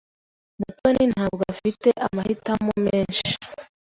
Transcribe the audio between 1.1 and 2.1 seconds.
ntabwo afite